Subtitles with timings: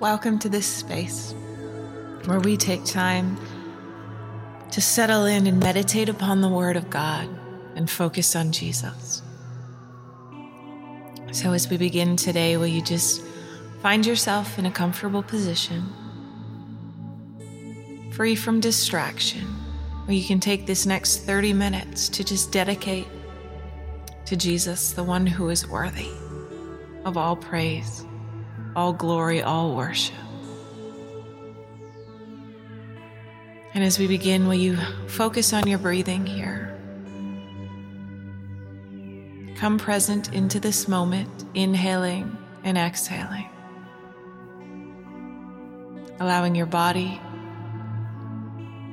[0.00, 1.34] Welcome to this space
[2.24, 3.36] where we take time
[4.70, 7.28] to settle in and meditate upon the Word of God
[7.74, 9.20] and focus on Jesus.
[11.32, 13.22] So, as we begin today, will you just
[13.82, 15.84] find yourself in a comfortable position,
[18.14, 19.44] free from distraction,
[20.06, 23.06] where you can take this next 30 minutes to just dedicate
[24.24, 26.08] to Jesus, the one who is worthy
[27.04, 28.06] of all praise
[28.76, 30.14] all glory, all worship.
[33.72, 36.76] And as we begin, will you focus on your breathing here?
[39.56, 43.48] Come present into this moment, inhaling and exhaling.
[46.18, 47.20] Allowing your body,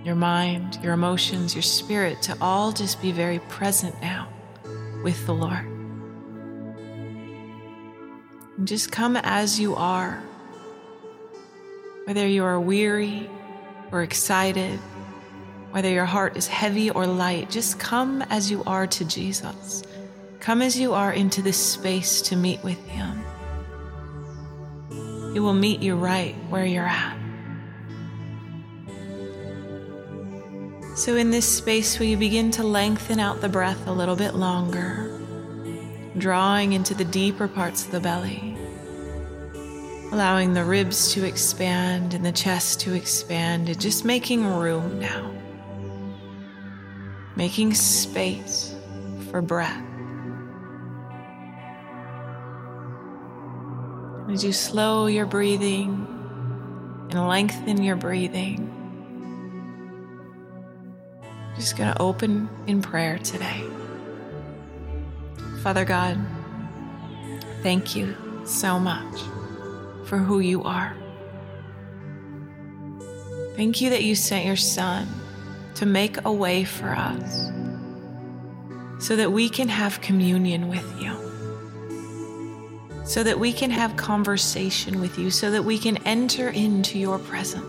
[0.04, 4.30] your mind, your emotions, your spirit to all just be very present now
[5.04, 5.77] with the Lord.
[8.68, 10.22] Just come as you are.
[12.04, 13.30] Whether you are weary
[13.94, 14.78] or excited,
[15.72, 19.84] whether your heart is heavy or light, just come as you are to Jesus.
[20.42, 23.24] Come as you are into this space to meet with Him.
[25.32, 27.18] He will meet you right where you're at.
[30.98, 34.36] So, in this space, will you begin to lengthen out the breath a little bit
[34.36, 35.18] longer?
[36.18, 38.57] drawing into the deeper parts of the belly,
[40.12, 45.34] allowing the ribs to expand and the chest to expand, and just making room now,
[47.36, 48.76] making space
[49.30, 49.84] for breath.
[54.30, 56.06] As you slow your breathing
[57.12, 58.74] and lengthen your breathing,
[61.56, 63.64] just going to open in prayer today.
[65.64, 66.18] Father God,
[67.62, 69.22] thank you so much
[70.08, 70.96] for who you are.
[73.56, 75.08] Thank you that you sent your Son
[75.76, 77.52] to make a way for us
[79.00, 81.12] so that we can have communion with you,
[83.06, 87.20] so that we can have conversation with you, so that we can enter into your
[87.20, 87.66] presence.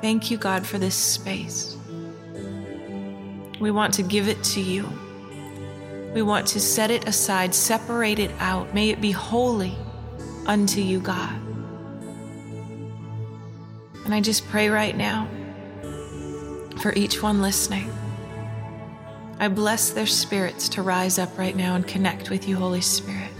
[0.00, 1.76] Thank you, God, for this space.
[3.60, 4.88] We want to give it to you.
[6.14, 8.74] We want to set it aside, separate it out.
[8.74, 9.76] May it be holy
[10.46, 11.34] unto you, God.
[14.04, 15.28] And I just pray right now
[16.80, 17.92] for each one listening.
[19.38, 23.30] I bless their spirits to rise up right now and connect with you, Holy Spirit.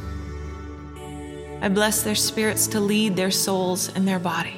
[1.60, 4.54] I bless their spirits to lead their souls and their bodies,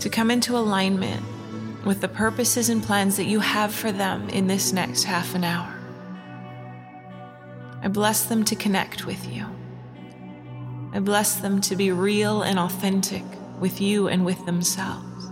[0.00, 1.22] to come into alignment
[1.84, 5.44] with the purposes and plans that you have for them in this next half an
[5.44, 5.74] hour.
[7.82, 9.46] I bless them to connect with you.
[10.92, 13.24] I bless them to be real and authentic
[13.58, 15.26] with you and with themselves.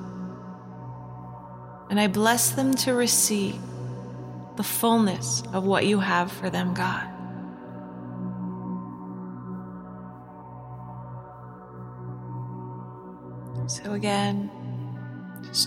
[1.91, 3.61] And I bless them to receive
[4.57, 7.07] the fullness of what you have for them, God.
[13.69, 14.51] So, again,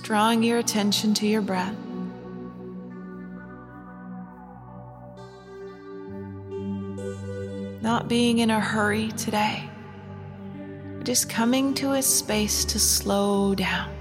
[0.01, 1.75] drawing your attention to your breath.
[7.81, 9.69] Not being in a hurry today,
[11.03, 13.93] just coming to a space to slow down.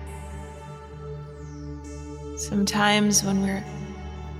[2.36, 3.64] Sometimes when we're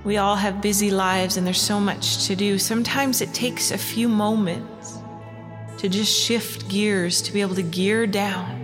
[0.05, 2.59] we all have busy lives and there's so much to do.
[2.59, 4.99] Sometimes it takes a few moments
[5.79, 8.62] to just shift gears, to be able to gear down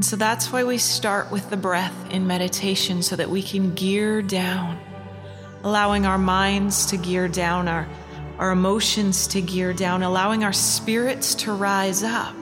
[0.00, 3.74] and so that's why we start with the breath in meditation so that we can
[3.74, 4.80] gear down,
[5.62, 7.86] allowing our minds to gear down, our,
[8.38, 12.34] our emotions to gear down, allowing our spirits to rise up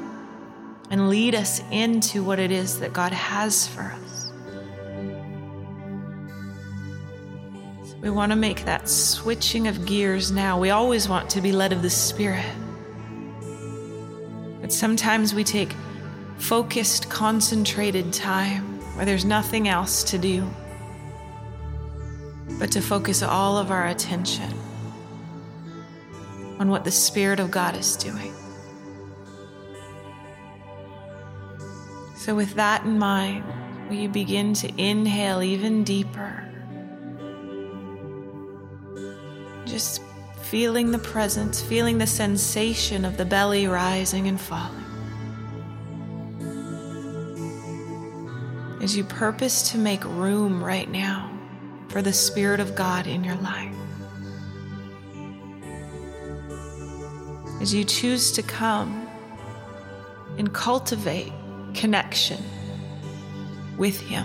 [0.91, 4.31] and lead us into what it is that God has for us.
[7.91, 10.61] So we want to make that switching of gears now.
[10.61, 12.47] We always want to be led of the Spirit.
[14.61, 15.75] But sometimes we take
[16.39, 20.49] focused, concentrated time where there's nothing else to do
[22.59, 24.53] but to focus all of our attention
[26.59, 28.35] on what the Spirit of God is doing.
[32.17, 33.45] So, with that in mind,
[33.89, 36.45] will you begin to inhale even deeper?
[39.65, 40.03] Just
[40.43, 44.88] feeling the presence, feeling the sensation of the belly rising and falling.
[48.89, 51.31] As you purpose to make room right now
[51.89, 53.75] for the Spirit of God in your life.
[57.61, 59.07] as you choose to come
[60.39, 61.33] and cultivate
[61.75, 62.43] connection
[63.77, 64.25] with Him.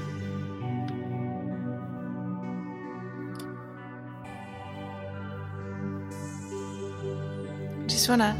[7.87, 8.33] Just want to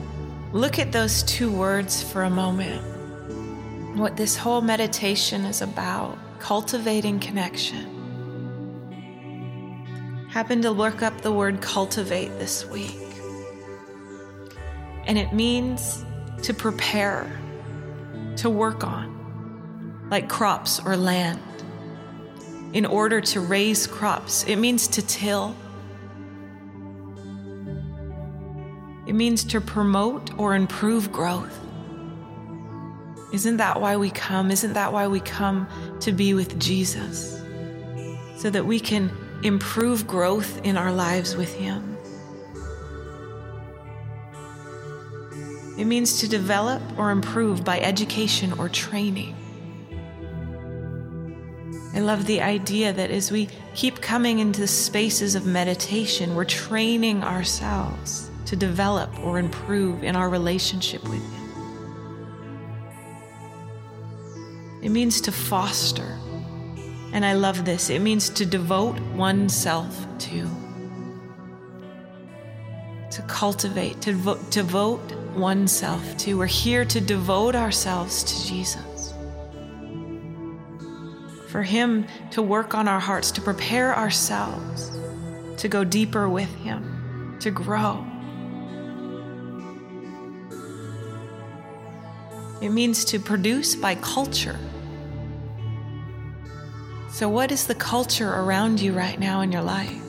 [0.54, 2.93] look at those two words for a moment.
[3.96, 7.88] What this whole meditation is about cultivating connection.
[10.32, 12.98] Happened to look up the word cultivate this week.
[15.06, 16.04] And it means
[16.42, 17.32] to prepare,
[18.38, 21.40] to work on, like crops or land.
[22.74, 25.56] In order to raise crops, it means to till.
[29.06, 31.63] It means to promote or improve growth.
[33.34, 34.52] Isn't that why we come?
[34.52, 35.68] Isn't that why we come
[36.02, 37.42] to be with Jesus?
[38.38, 41.98] So that we can improve growth in our lives with Him.
[45.80, 49.36] It means to develop or improve by education or training.
[51.96, 57.24] I love the idea that as we keep coming into spaces of meditation, we're training
[57.24, 61.43] ourselves to develop or improve in our relationship with Him.
[64.84, 66.20] It means to foster.
[67.14, 67.90] And I love this.
[67.90, 70.50] It means to devote oneself to.
[73.12, 76.38] To cultivate, to devote oneself to.
[76.38, 79.14] We're here to devote ourselves to Jesus.
[81.48, 84.92] For Him to work on our hearts, to prepare ourselves
[85.58, 88.06] to go deeper with Him, to grow.
[92.60, 94.58] It means to produce by culture.
[97.14, 100.02] So, what is the culture around you right now in your life?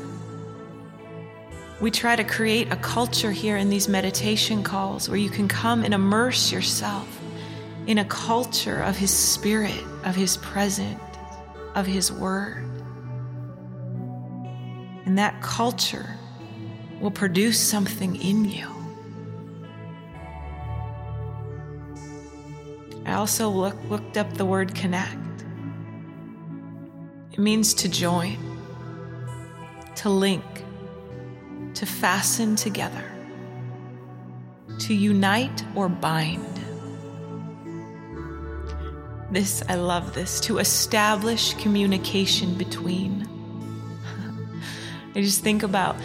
[1.78, 5.84] We try to create a culture here in these meditation calls where you can come
[5.84, 7.06] and immerse yourself
[7.86, 10.98] in a culture of His Spirit, of His presence,
[11.74, 12.64] of His Word.
[15.04, 16.08] And that culture
[17.02, 18.66] will produce something in you.
[23.04, 25.18] I also look, looked up the word connect.
[27.34, 28.38] It means to join,
[29.96, 30.44] to link,
[31.74, 33.02] to fasten together,
[34.78, 36.46] to unite or bind.
[39.32, 43.28] This, I love this, to establish communication between.
[45.16, 45.96] I just think about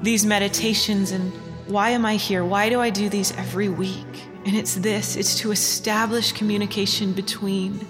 [0.00, 1.30] these meditations and
[1.66, 2.42] why am I here?
[2.42, 4.24] Why do I do these every week?
[4.46, 7.86] And it's this it's to establish communication between,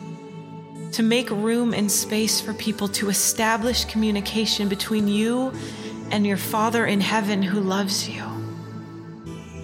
[0.94, 5.52] to make room and space for people to establish communication between you
[6.12, 8.22] and your Father in heaven who loves you.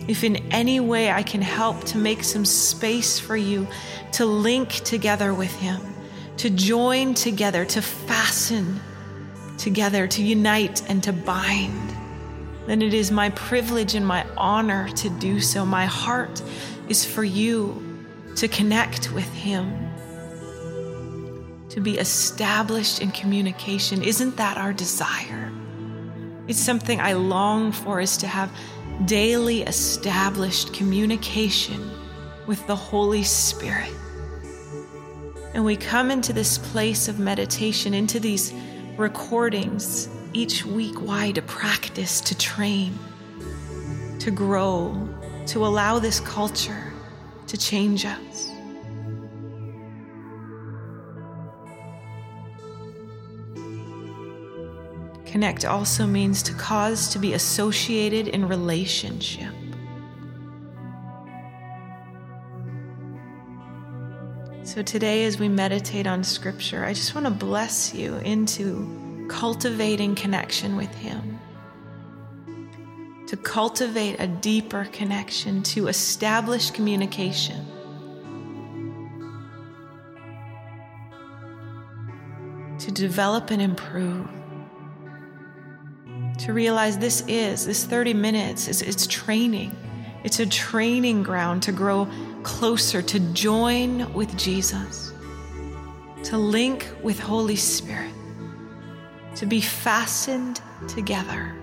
[0.08, 3.68] If in any way I can help to make some space for you
[4.12, 5.80] to link together with Him,
[6.38, 8.80] to join together, to fasten
[9.56, 11.94] together, to unite and to bind,
[12.66, 15.64] then it is my privilege and my honor to do so.
[15.64, 16.42] My heart
[16.88, 17.80] is for you
[18.34, 19.89] to connect with Him,
[21.70, 24.02] to be established in communication.
[24.02, 25.50] Isn't that our desire?
[26.48, 28.50] It's something I long for is to have
[29.06, 31.90] daily established communication
[32.46, 33.94] with the Holy Spirit.
[35.54, 38.52] And we come into this place of meditation, into these
[38.96, 41.00] recordings each week.
[41.00, 41.30] Why?
[41.32, 42.98] To practice, to train,
[44.18, 45.08] to grow,
[45.46, 46.92] to allow this culture
[47.46, 48.49] to change us.
[55.30, 59.54] Connect also means to cause to be associated in relationship.
[64.64, 70.16] So, today, as we meditate on Scripture, I just want to bless you into cultivating
[70.16, 71.38] connection with Him,
[73.28, 77.64] to cultivate a deeper connection, to establish communication.
[82.80, 84.28] To develop and improve
[86.40, 89.76] to realize this is, this 30 minutes is it's training.
[90.24, 92.08] It's a training ground to grow
[92.42, 95.12] closer, to join with Jesus,
[96.24, 98.12] to link with Holy Spirit,
[99.36, 101.54] to be fastened together,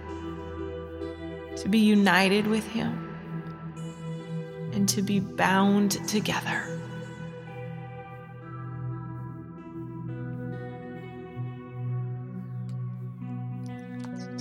[1.56, 3.04] to be united with Him,
[4.74, 6.64] and to be bound together.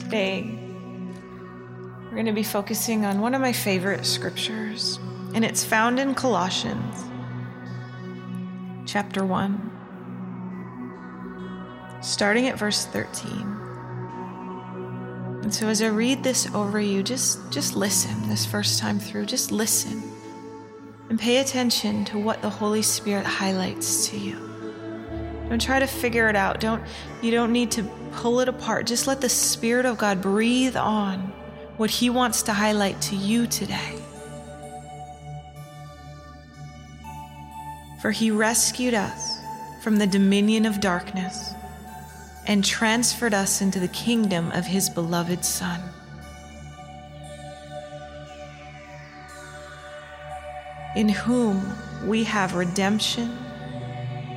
[0.06, 0.48] Today,
[2.04, 5.00] We're going to be focusing on one of my favorite scriptures,
[5.34, 7.02] and it's found in Colossians
[8.86, 9.72] chapter 1,
[12.02, 13.32] starting at verse 13.
[15.42, 19.26] And so as I read this over you, just just listen this first time through,
[19.26, 20.04] just listen.
[21.10, 24.38] And pay attention to what the Holy Spirit highlights to you.
[25.48, 26.60] Don't try to figure it out.
[26.60, 26.80] Don't
[27.22, 27.82] you don't need to
[28.16, 28.87] pull it apart.
[28.87, 31.32] Just let the Spirit of God breathe on
[31.76, 33.99] what He wants to highlight to you today.
[38.00, 39.38] For He rescued us
[39.82, 41.52] from the dominion of darkness
[42.46, 45.80] and transferred us into the kingdom of His beloved Son.
[50.96, 53.37] In whom we have redemption,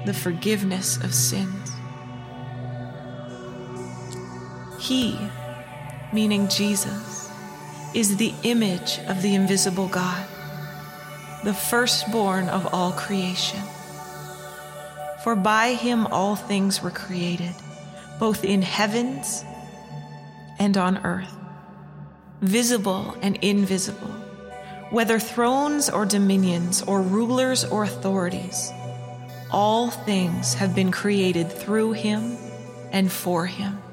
[0.06, 1.79] the forgiveness of sins.
[4.90, 5.20] He,
[6.12, 7.30] meaning Jesus,
[7.94, 10.26] is the image of the invisible God,
[11.44, 13.62] the firstborn of all creation.
[15.24, 17.54] For by him all things were created,
[18.20, 19.46] both in heavens
[20.58, 21.38] and on earth,
[22.42, 24.16] visible and invisible,
[24.90, 28.72] whether thrones or dominions, or rulers or authorities.
[29.52, 32.38] All things have been created through him
[32.92, 33.84] and for him.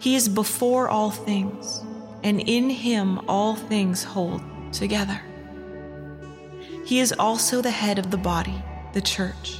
[0.00, 1.82] He is before all things
[2.22, 5.20] and in him all things hold together.
[6.84, 8.62] He is also the head of the body,
[8.92, 9.58] the church,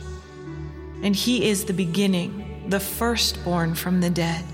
[1.02, 4.45] and he is the beginning, the firstborn from the dead,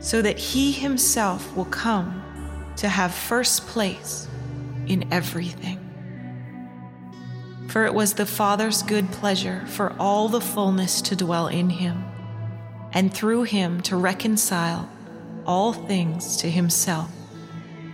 [0.00, 2.22] so that he himself will come
[2.76, 4.28] to have first place
[4.86, 5.84] in everything.
[7.68, 12.02] For it was the Father's good pleasure for all the fullness to dwell in him,
[12.92, 14.88] and through him to reconcile
[15.46, 17.10] all things to himself,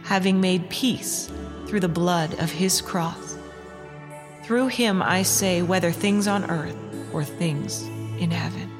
[0.04, 1.30] having made peace
[1.66, 3.36] through the blood of his cross.
[4.42, 6.76] Through him I say, whether things on earth
[7.12, 7.82] or things
[8.18, 8.70] in heaven.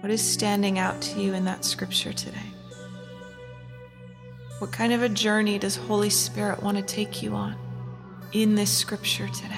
[0.00, 2.57] What is standing out to you in that scripture today?
[4.58, 7.56] What kind of a journey does Holy Spirit want to take you on?
[8.32, 9.54] in this scripture today?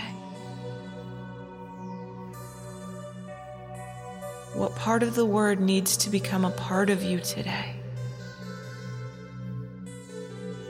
[4.54, 7.76] What part of the word needs to become a part of you today?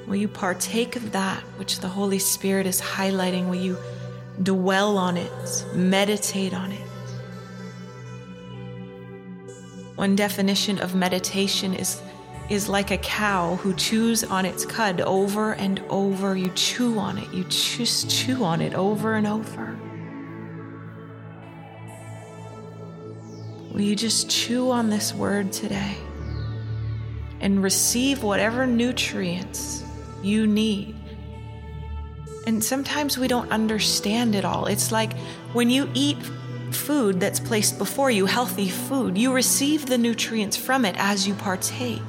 [0.06, 3.48] Will you partake of that which the Holy Spirit is highlighting?
[3.48, 3.76] Will you
[4.42, 6.80] dwell on it, meditate on it?
[9.96, 12.00] One definition of meditation is
[12.50, 16.36] is like a cow who chews on its cud over and over.
[16.36, 19.78] You chew on it, you just chew on it over and over.
[23.72, 25.96] Will you just chew on this word today
[27.40, 29.84] and receive whatever nutrients
[30.20, 30.96] you need?
[32.48, 34.66] And sometimes we don't understand it all.
[34.66, 35.16] It's like
[35.52, 36.18] when you eat
[36.72, 41.34] food that's placed before you, healthy food, you receive the nutrients from it as you
[41.34, 42.02] partake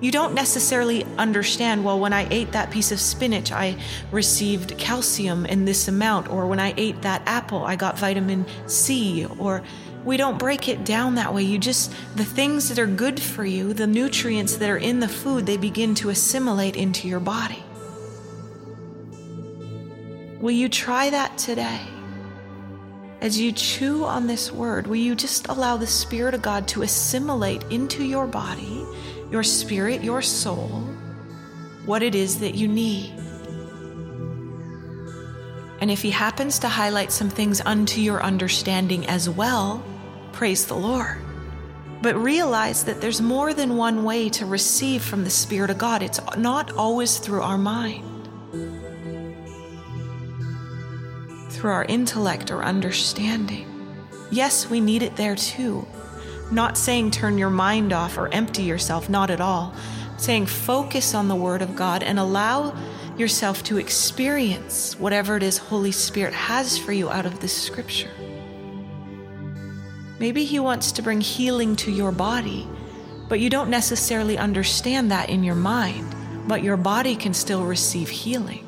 [0.00, 3.76] you don't necessarily understand, well, when I ate that piece of spinach, I
[4.10, 9.26] received calcium in this amount, or when I ate that apple, I got vitamin C,
[9.38, 9.62] or
[10.04, 11.42] we don't break it down that way.
[11.42, 15.08] You just, the things that are good for you, the nutrients that are in the
[15.08, 17.62] food, they begin to assimilate into your body.
[20.40, 21.80] Will you try that today?
[23.20, 26.80] As you chew on this word, will you just allow the Spirit of God to
[26.80, 28.86] assimilate into your body
[29.30, 30.68] your spirit, your soul,
[31.86, 33.12] what it is that you need.
[35.80, 39.82] And if He happens to highlight some things unto your understanding as well,
[40.32, 41.16] praise the Lord.
[42.02, 46.02] But realize that there's more than one way to receive from the Spirit of God.
[46.02, 48.28] It's not always through our mind,
[51.50, 53.66] through our intellect or understanding.
[54.30, 55.86] Yes, we need it there too.
[56.50, 59.72] Not saying turn your mind off or empty yourself, not at all.
[60.16, 62.74] Saying focus on the Word of God and allow
[63.16, 68.10] yourself to experience whatever it is Holy Spirit has for you out of this scripture.
[70.18, 72.68] Maybe He wants to bring healing to your body,
[73.28, 76.14] but you don't necessarily understand that in your mind,
[76.48, 78.66] but your body can still receive healing.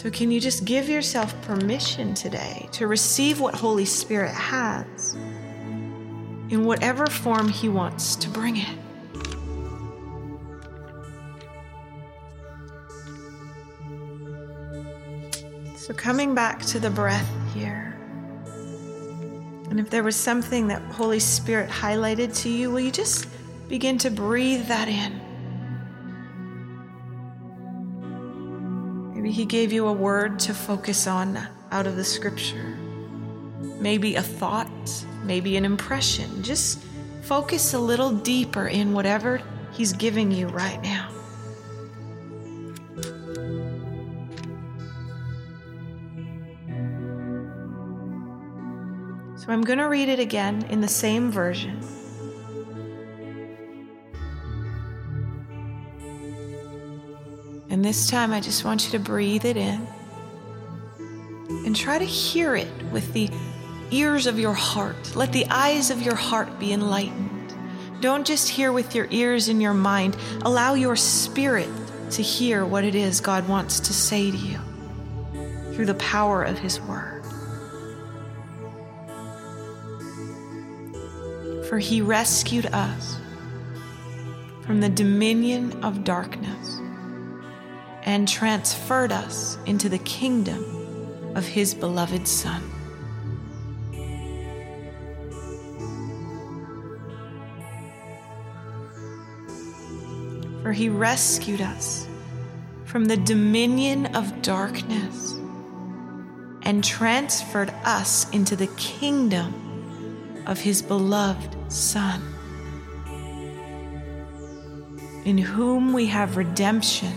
[0.00, 5.14] So, can you just give yourself permission today to receive what Holy Spirit has
[6.48, 8.78] in whatever form He wants to bring it?
[15.76, 17.94] So, coming back to the breath here.
[19.68, 23.26] And if there was something that Holy Spirit highlighted to you, will you just
[23.68, 25.29] begin to breathe that in?
[29.30, 31.38] Maybe He gave you a word to focus on
[31.70, 32.76] out of the scripture.
[33.78, 36.42] Maybe a thought, maybe an impression.
[36.42, 36.82] Just
[37.22, 41.10] focus a little deeper in whatever He's giving you right now.
[49.36, 51.80] So I'm going to read it again in the same version.
[57.90, 59.84] This time I just want you to breathe it in
[61.66, 63.28] and try to hear it with the
[63.90, 65.16] ears of your heart.
[65.16, 67.52] Let the eyes of your heart be enlightened.
[68.00, 70.16] Don't just hear with your ears and your mind.
[70.42, 71.68] Allow your spirit
[72.12, 74.60] to hear what it is God wants to say to you
[75.74, 77.24] through the power of His Word.
[81.68, 83.18] For He rescued us
[84.64, 86.49] from the dominion of darkness
[88.10, 90.64] and transferred us into the kingdom
[91.36, 92.60] of His beloved Son.
[100.64, 102.08] For he rescued us
[102.84, 105.34] from the dominion of darkness
[106.62, 112.20] and transferred us into the kingdom of his beloved Son,
[115.24, 117.12] in whom we have redemption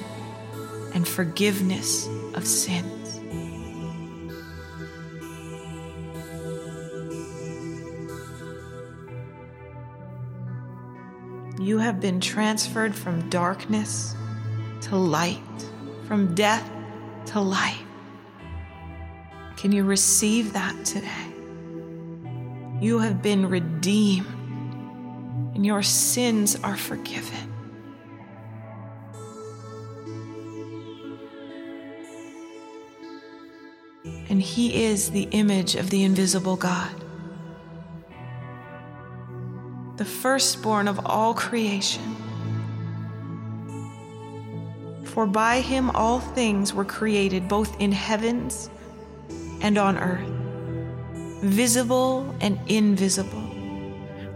[0.93, 3.19] and forgiveness of sins.
[11.59, 14.15] You have been transferred from darkness
[14.81, 15.39] to light,
[16.07, 16.69] from death
[17.27, 17.79] to life.
[19.55, 21.07] Can you receive that today?
[22.81, 24.27] You have been redeemed,
[25.55, 27.52] and your sins are forgiven.
[34.33, 36.89] And He is the image of the invisible God
[39.97, 42.15] the firstborn of all creation.
[45.03, 48.71] For by him all things were created, both in heavens
[49.61, 50.27] and on earth,
[51.43, 53.47] visible and invisible,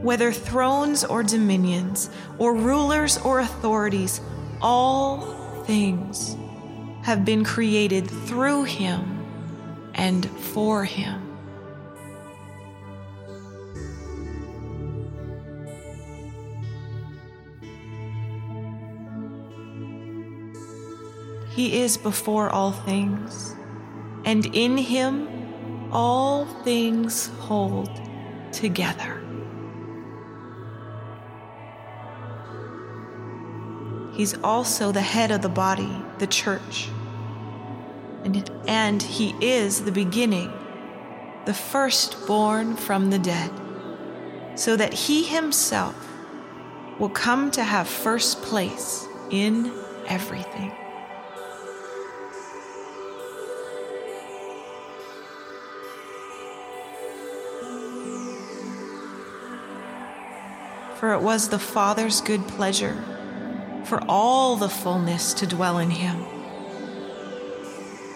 [0.04, 4.22] whether thrones or dominions, or rulers or authorities,
[4.62, 5.22] all
[5.64, 6.38] things
[7.02, 9.17] have been created through him
[9.98, 11.24] and for him.
[21.50, 23.56] He is before all things,
[24.26, 25.28] and in him
[25.92, 27.90] all things hold
[28.52, 29.24] together.
[34.14, 36.90] He's also the head of the body, the church.
[38.28, 40.52] And, and he is the beginning,
[41.46, 43.50] the firstborn from the dead,
[44.56, 45.96] so that he himself
[47.00, 49.72] will come to have first place in
[50.08, 50.74] everything.
[60.96, 62.98] for it was the Father's good pleasure
[63.86, 66.26] for all the fullness to dwell in him,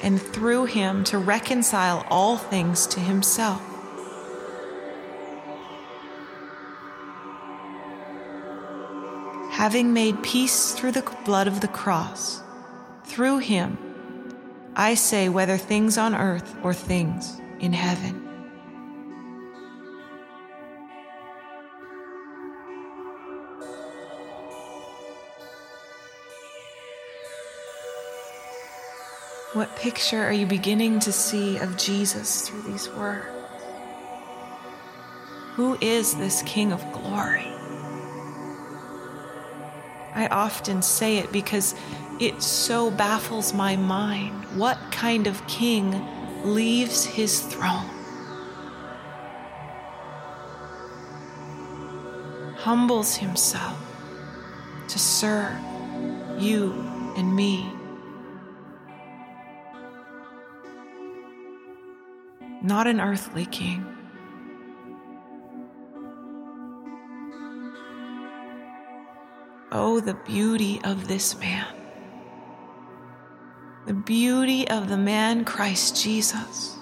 [0.03, 3.61] and through him to reconcile all things to himself.
[9.51, 12.41] Having made peace through the blood of the cross,
[13.03, 13.77] through him,
[14.75, 18.20] I say, whether things on earth or things in heaven.
[29.53, 33.27] What picture are you beginning to see of Jesus through these words?
[35.55, 37.51] Who is this King of glory?
[40.15, 41.75] I often say it because
[42.17, 44.45] it so baffles my mind.
[44.57, 46.01] What kind of king
[46.45, 47.89] leaves his throne?
[52.55, 53.77] Humbles himself
[54.87, 55.59] to serve
[56.39, 56.71] you
[57.17, 57.69] and me
[62.61, 63.85] not an earthly king.
[69.71, 71.65] Oh, the beauty of this man,
[73.87, 76.75] the beauty of the man Christ Jesus,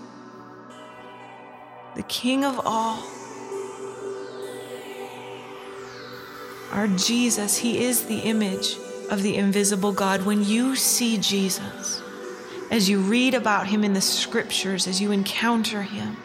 [1.96, 3.04] the King of all.
[6.72, 8.76] Our Jesus, He is the image
[9.12, 10.26] of the invisible God.
[10.26, 12.02] When you see Jesus,
[12.72, 16.18] as you read about Him in the scriptures, as you encounter Him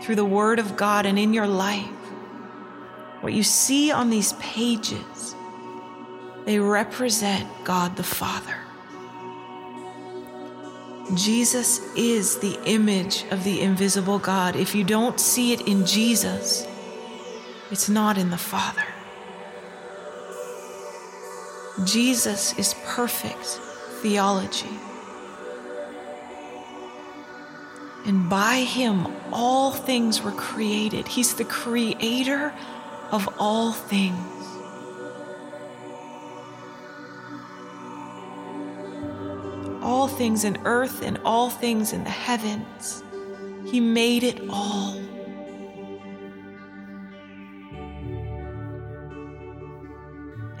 [0.00, 1.88] through the Word of God and in your life,
[3.20, 5.34] what you see on these pages,
[6.44, 8.56] they represent God the Father.
[11.14, 14.56] Jesus is the image of the invisible God.
[14.56, 16.66] If you don't see it in Jesus,
[17.70, 18.84] it's not in the Father.
[21.84, 23.60] Jesus is perfect
[24.02, 24.78] theology.
[28.06, 31.08] And by him, all things were created.
[31.08, 32.54] He's the creator
[33.10, 34.16] of all things.
[39.82, 43.02] All things in earth and all things in the heavens.
[43.66, 44.96] He made it all.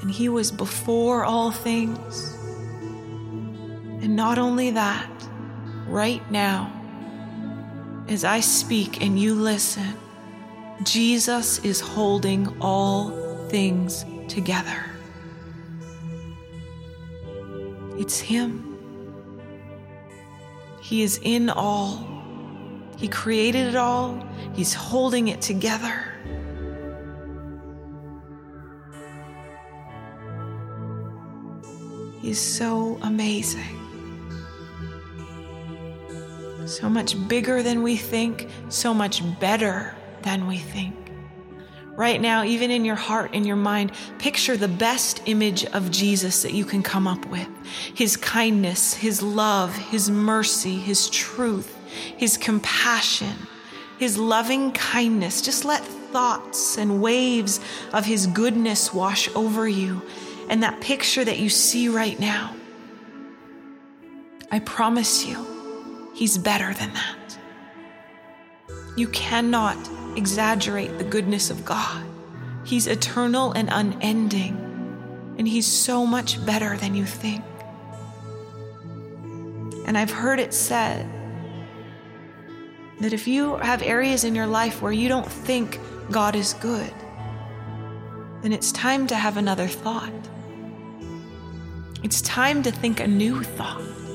[0.00, 2.36] And He was before all things.
[4.02, 5.10] And not only that,
[5.88, 6.75] right now,
[8.08, 9.94] as I speak and you listen,
[10.82, 13.10] Jesus is holding all
[13.48, 14.84] things together.
[17.98, 18.78] It's Him.
[20.80, 22.06] He is in all.
[22.96, 24.22] He created it all.
[24.54, 26.12] He's holding it together.
[32.20, 33.85] He's so amazing.
[36.78, 40.94] So much bigger than we think, so much better than we think.
[41.92, 46.42] Right now, even in your heart, in your mind, picture the best image of Jesus
[46.42, 47.48] that you can come up with
[47.94, 51.74] His kindness, His love, His mercy, His truth,
[52.18, 53.46] His compassion,
[53.98, 55.40] His loving kindness.
[55.40, 57.58] Just let thoughts and waves
[57.94, 60.02] of His goodness wash over you
[60.50, 62.54] and that picture that you see right now,
[64.52, 65.55] I promise you,
[66.16, 67.38] He's better than that.
[68.96, 69.76] You cannot
[70.16, 72.02] exaggerate the goodness of God.
[72.64, 74.56] He's eternal and unending,
[75.36, 77.44] and He's so much better than you think.
[79.86, 81.06] And I've heard it said
[83.00, 85.78] that if you have areas in your life where you don't think
[86.10, 86.94] God is good,
[88.40, 90.14] then it's time to have another thought.
[92.02, 94.05] It's time to think a new thought.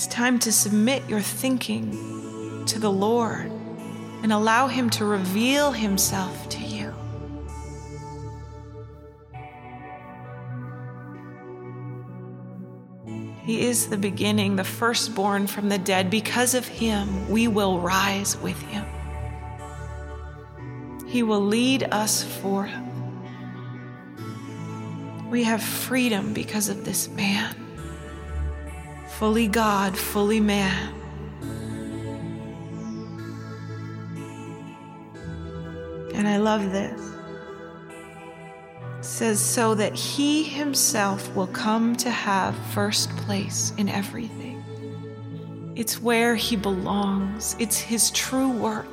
[0.00, 3.52] It's time to submit your thinking to the Lord
[4.22, 6.94] and allow Him to reveal Himself to you.
[13.42, 16.08] He is the beginning, the firstborn from the dead.
[16.08, 18.86] Because of Him, we will rise with Him.
[21.08, 22.72] He will lead us forth.
[25.28, 27.59] We have freedom because of this man.
[29.20, 30.94] Fully God, fully man.
[36.14, 36.98] And I love this.
[38.98, 44.64] It says, so that he himself will come to have first place in everything.
[45.76, 48.86] It's where he belongs, it's his true worth.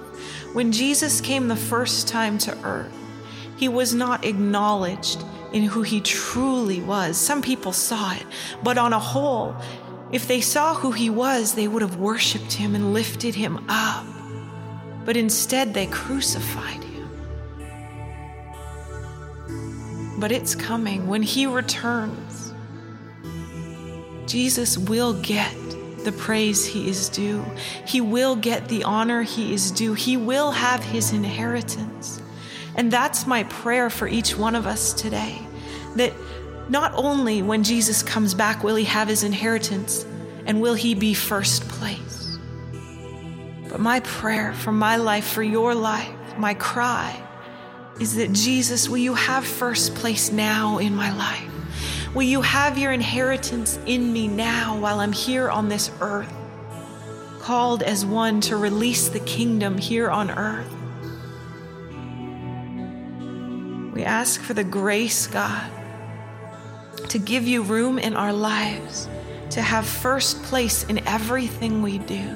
[0.51, 2.91] When Jesus came the first time to earth,
[3.55, 7.15] he was not acknowledged in who he truly was.
[7.15, 8.25] Some people saw it,
[8.61, 9.55] but on a whole,
[10.11, 14.05] if they saw who he was, they would have worshiped him and lifted him up.
[15.05, 17.09] But instead, they crucified him.
[20.19, 22.53] But it's coming when he returns.
[24.25, 25.53] Jesus will get
[26.03, 27.43] the praise he is due.
[27.85, 29.93] He will get the honor he is due.
[29.93, 32.21] He will have his inheritance.
[32.75, 35.41] And that's my prayer for each one of us today
[35.95, 36.13] that
[36.69, 40.05] not only when Jesus comes back will he have his inheritance
[40.45, 42.37] and will he be first place,
[43.69, 47.21] but my prayer for my life, for your life, my cry
[47.99, 51.51] is that Jesus, will you have first place now in my life?
[52.13, 56.31] Will you have your inheritance in me now while I'm here on this earth,
[57.39, 60.73] called as one to release the kingdom here on earth?
[63.93, 65.71] We ask for the grace, God,
[67.09, 69.07] to give you room in our lives,
[69.51, 72.35] to have first place in everything we do,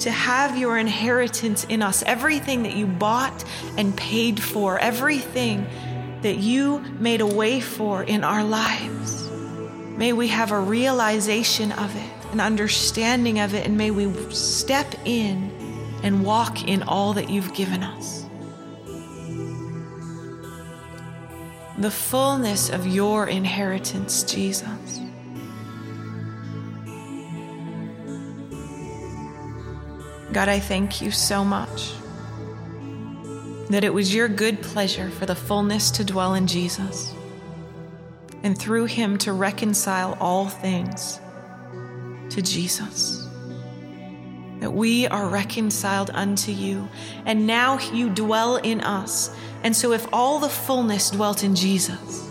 [0.00, 3.44] to have your inheritance in us, everything that you bought
[3.76, 5.66] and paid for, everything
[6.22, 9.28] that you made a way for in our lives.
[9.96, 14.94] May we have a realization of it, an understanding of it, and may we step
[15.04, 15.50] in
[16.02, 18.25] and walk in all that you've given us.
[21.78, 25.00] The fullness of your inheritance, Jesus.
[30.32, 31.92] God, I thank you so much
[33.68, 37.12] that it was your good pleasure for the fullness to dwell in Jesus
[38.42, 41.20] and through him to reconcile all things
[42.30, 43.26] to Jesus.
[44.60, 46.88] That we are reconciled unto you,
[47.24, 49.34] and now you dwell in us.
[49.62, 52.30] And so, if all the fullness dwelt in Jesus,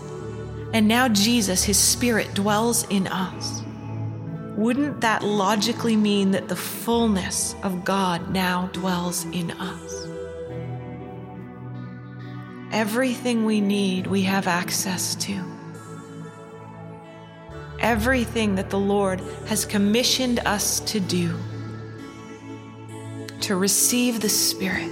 [0.72, 3.62] and now Jesus, his spirit, dwells in us,
[4.56, 10.06] wouldn't that logically mean that the fullness of God now dwells in us?
[12.72, 15.44] Everything we need, we have access to.
[17.80, 21.36] Everything that the Lord has commissioned us to do,
[23.42, 24.90] to receive the Spirit,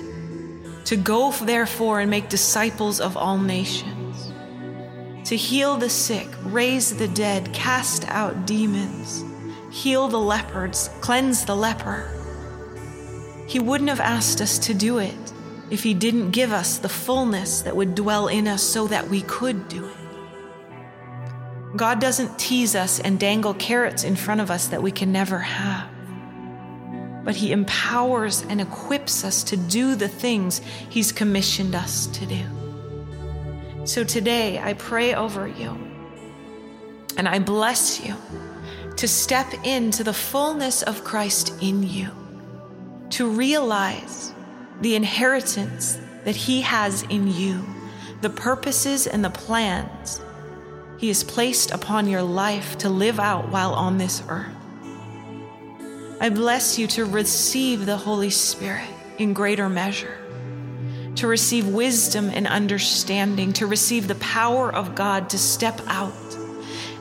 [0.85, 4.33] to go therefore and make disciples of all nations,
[5.25, 9.25] to heal the sick, raise the dead, cast out demons
[9.75, 12.09] heal the leopards, cleanse the leper.
[13.49, 15.33] He wouldn't have asked us to do it
[15.69, 19.23] if He didn't give us the fullness that would dwell in us so that we
[19.23, 19.97] could do it.
[21.77, 25.41] God doesn't tease us and dangle carrots in front of us that we can never
[25.41, 25.89] have,
[27.25, 32.45] but He empowers and equips us to do the things He's commissioned us to do.
[33.85, 35.77] So today, I pray over you
[37.17, 38.17] and I bless you
[38.97, 42.11] to step into the fullness of Christ in you,
[43.11, 44.33] to realize
[44.81, 47.65] the inheritance that He has in you,
[48.21, 50.21] the purposes and the plans
[50.99, 54.54] He has placed upon your life to live out while on this earth.
[56.21, 60.17] I bless you to receive the Holy Spirit in greater measure,
[61.17, 66.13] to receive wisdom and understanding, to receive the power of God to step out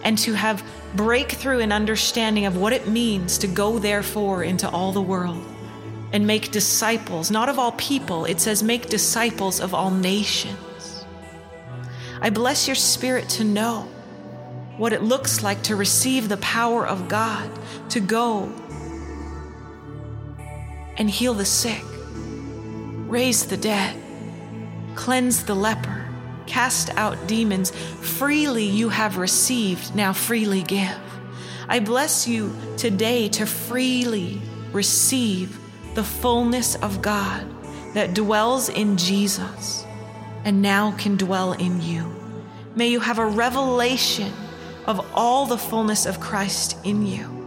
[0.04, 0.64] and to have
[0.96, 5.44] breakthrough and understanding of what it means to go, therefore, into all the world
[6.12, 11.06] and make disciples, not of all people, it says, make disciples of all nations.
[12.22, 13.90] I bless your spirit to know
[14.78, 17.50] what it looks like to receive the power of God,
[17.90, 18.52] to go
[20.98, 21.84] and heal the sick,
[23.08, 23.96] raise the dead,
[24.96, 26.04] cleanse the leper
[26.46, 27.72] cast out demons.
[27.72, 31.00] Freely you have received, now freely give.
[31.68, 35.60] I bless you today to freely receive
[35.96, 37.46] the fullness of God
[37.94, 39.86] that dwells in Jesus
[40.46, 42.14] and now can dwell in you.
[42.76, 44.32] May you have a revelation
[44.88, 47.43] of all the fullness of Christ in you.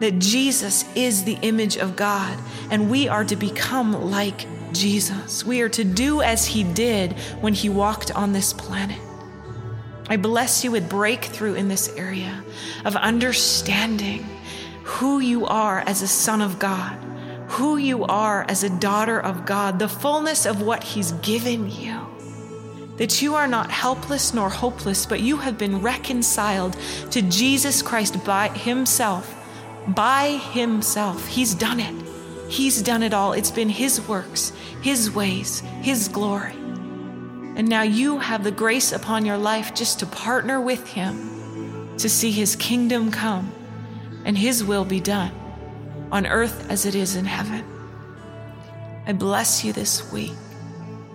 [0.00, 2.38] That Jesus is the image of God
[2.70, 5.44] and we are to become like Jesus.
[5.44, 9.00] We are to do as he did when he walked on this planet.
[10.08, 12.42] I bless you with breakthrough in this area
[12.84, 14.26] of understanding
[14.82, 16.96] who you are as a son of God,
[17.48, 22.00] who you are as a daughter of God, the fullness of what he's given you.
[22.96, 26.76] That you are not helpless nor hopeless, but you have been reconciled
[27.12, 29.36] to Jesus Christ by himself.
[29.88, 31.26] By himself.
[31.26, 31.94] He's done it.
[32.50, 33.32] He's done it all.
[33.32, 36.52] It's been His works, His ways, His glory.
[36.52, 42.08] And now you have the grace upon your life just to partner with Him to
[42.08, 43.52] see His kingdom come
[44.24, 45.32] and His will be done
[46.10, 47.64] on earth as it is in heaven.
[49.06, 50.32] I bless you this week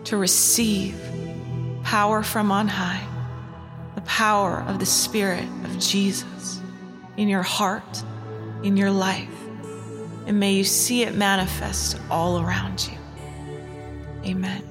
[0.06, 0.98] to receive
[1.84, 3.06] power from on high,
[3.96, 6.62] the power of the Spirit of Jesus
[7.18, 8.04] in your heart,
[8.66, 9.30] in your life
[10.26, 12.98] and may you see it manifest all around you.
[14.30, 14.64] Amen.